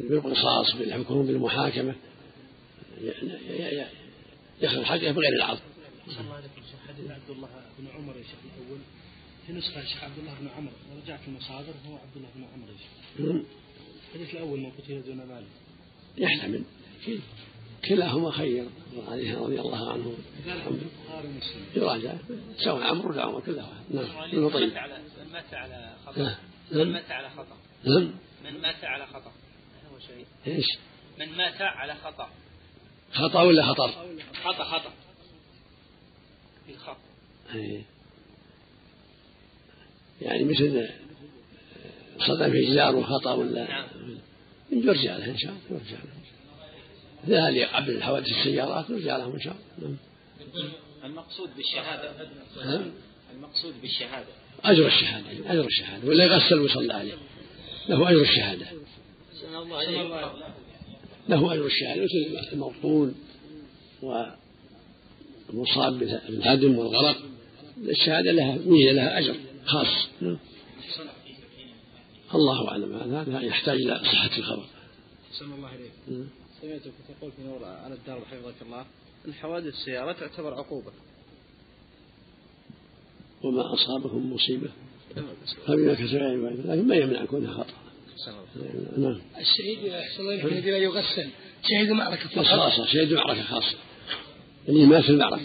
بالقصاص 0.00 0.76
بالحكم 0.78 1.26
بالمحاكمة. 1.26 1.94
ياخذ 4.60 4.84
حقه 4.84 5.10
بغير 5.12 5.32
العرض. 5.36 5.58
صلى 6.08 6.20
الله 6.20 6.34
عليه 6.34 6.46
وسلم 6.46 6.78
حديث 6.88 7.10
عبد 7.10 7.30
الله 7.30 7.48
بن 7.78 7.88
عمر 7.94 8.16
يا 8.16 8.22
شيخ 8.22 8.38
الأول. 8.58 8.80
في 9.46 9.52
نسخة 9.52 9.84
شيخ 9.84 10.04
عبد 10.04 10.18
الله 10.18 10.34
بن 10.40 10.48
عمر. 10.56 10.70
ورجعت 10.92 11.20
المصادر 11.28 11.72
هو 11.88 11.94
عبد 11.94 12.16
الله 12.16 12.28
بن 12.34 12.44
عمر 12.44 12.68
يا 12.68 12.78
شيخ. 12.78 12.92
الحديث 14.08 14.34
الأول 14.34 14.60
من 14.60 14.70
قتل 14.70 15.02
دون 15.02 15.16
مال 15.16 15.44
يحتمل. 16.18 16.62
كلاهما 17.88 18.30
خير. 18.30 18.66
عليه 19.08 19.38
رضي 19.38 19.60
الله 19.60 19.92
عنه. 19.92 20.14
يراجع. 21.76 22.14
سواء 22.64 22.82
عمرو 22.82 23.10
ولا 23.10 23.22
عمر 23.22 23.40
كلها 23.40 23.72
نعم. 23.90 24.04
ابن 24.04 24.50
طيب. 24.50 24.68
من 24.68 25.32
مات 25.32 25.54
على 25.54 25.96
خطأ. 26.06 26.36
من 26.72 26.92
مات 26.92 27.10
على 27.10 27.30
خطأ. 27.30 27.56
نعم 27.84 28.10
من 28.44 28.60
مات 28.62 28.84
على 28.84 29.06
خطأ. 29.06 29.32
هو 29.92 29.98
شيء. 29.98 30.26
إيش؟ 30.46 30.66
من 31.18 31.36
مات 31.36 31.62
على 31.62 31.94
خطأ. 31.94 32.28
خطأ 33.12 33.42
ولا 33.42 33.62
خطر؟ 33.62 33.88
خطأ 34.44 34.64
خطأ. 34.64 34.92
بالخط 36.68 36.96
إيه. 37.54 37.82
يعني 40.22 40.44
مثل 40.44 40.88
صدم 42.18 42.50
في 42.50 42.72
جدار 42.72 43.02
خطأ 43.02 43.32
ولا 43.32 43.68
نعم. 43.68 43.86
يرجع 44.72 45.16
له 45.16 45.30
إن 45.30 45.38
شاء 45.38 45.52
الله 45.52 45.80
يرجع 45.80 45.98
له 47.26 47.48
اللي 47.48 47.64
قبل 47.64 47.90
الحوادث 47.90 48.28
السيارات 48.28 48.90
يرجع 48.90 49.16
لهم 49.16 49.32
إن 49.32 49.40
شاء 49.40 49.56
الله. 49.78 49.88
نعم. 49.88 49.96
المقصود 51.04 51.48
بالشهادة 51.56 52.10
ها؟ 52.62 52.86
المقصود 53.34 53.74
بالشهادة. 53.82 54.26
أجر 54.64 54.86
الشهادة 54.86 55.52
أجر 55.52 55.66
الشهادة. 55.66 56.08
ولا 56.08 56.24
يغسل 56.24 56.58
ويصلى 56.60 56.92
عليه. 56.92 57.12
له 57.88 58.10
أجر 58.10 58.20
الشهادة. 58.20 58.66
له 61.28 61.54
أجر 61.54 61.66
الشهادة. 61.66 62.02
مثل 62.02 62.52
المبطون 62.52 63.14
والمصاب 65.52 65.98
بالهدم 65.98 66.78
والغرق. 66.78 67.16
الشهادة 67.78 68.32
لها 68.32 68.58
ميزة 68.66 68.92
لها 68.92 69.18
أجر 69.18 69.34
خاص. 69.64 70.08
نعم. 70.20 70.38
الله 72.34 72.68
أعلم. 72.68 73.14
هذا 73.14 73.40
يحتاج 73.40 73.76
إلى 73.76 74.00
صحة 74.04 74.38
الخبر. 74.38 74.66
أحسن 75.32 75.52
الله 75.52 75.68
عليك. 75.68 75.92
سمعتك 76.62 76.92
تقول 77.18 77.32
في 77.32 77.42
نور 77.42 77.64
على 77.64 77.94
الدار 77.94 78.20
حفظك 78.30 78.54
الله 78.62 78.86
أن 79.28 79.34
حوادث 79.34 79.66
السيارة 79.66 80.12
تعتبر 80.12 80.54
عقوبة. 80.54 80.92
وما 83.42 83.74
أصابكم 83.74 84.32
مصيبة. 84.32 84.68
فبما 85.66 85.94
كسب 85.94 86.14
لكن 86.64 86.88
ما 86.88 86.96
يمنع 86.96 87.24
كونها 87.24 87.52
الله. 87.52 88.46
نعم. 88.98 89.20
الشهيد 89.38 89.78
الله 90.18 90.44
الذي 90.44 90.70
لا 90.70 90.78
يغسل. 90.78 91.28
شهيد 91.68 91.90
معركة 91.90 92.40
بس 92.40 92.46
خاصة 92.46 92.86
شهيد 92.86 93.12
معركة 93.12 93.42
خاصة. 93.42 93.76
اللي 94.68 94.86
مات 94.86 95.02
في 95.02 95.10
المعركة. 95.10 95.42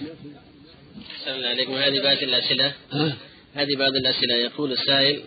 السلام 1.19 1.43
عليكم. 1.45 1.73
هذه 1.73 2.03
بعض 2.03 2.17
الأسئلة. 2.17 2.73
ها؟ 2.91 3.17
هذه 3.53 3.75
بعض 3.75 3.95
الأسئلة. 3.95 4.35
يقول 4.35 4.71
السائل 4.71 5.23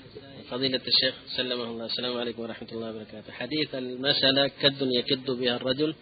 فضيلة 0.50 0.80
الشيخ 0.87 1.14
سلمه 1.37 1.64
الله. 1.64 1.87
السلام 1.87 2.16
عليكم 2.16 2.42
ورحمة 2.42 2.68
الله 2.72 2.90
وبركاته. 2.90 3.32
حديث 3.32 3.74
المسألة 3.74 4.48
كد 4.62 4.82
يكد 4.82 5.30
بها 5.30 5.56
الرجل 5.56 5.94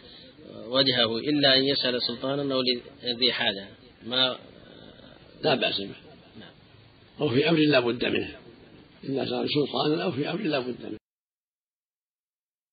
وجهه 0.66 1.18
إلا 1.18 1.57
أن 1.57 1.64
يسأل 1.64 2.02
سلطانا 2.02 2.54
أو 2.54 2.62
لذي 3.04 3.33
حاجة. 3.33 3.68
ما 4.07 4.38
لا 5.42 5.54
بأس 5.54 5.80
به. 5.80 5.94
أو 7.20 7.28
في 7.28 7.48
أمر 7.48 7.59
لا 7.59 7.80
بد 7.80 8.04
منه. 8.04 8.37
إلا 9.04 9.24
صار 9.30 9.46
سلطانا 9.46 10.04
أو 10.04 10.12
في 10.12 10.30
أمر 10.30 10.40
لا 10.40 10.59
بد 10.59 10.76
منه. 10.83 11.03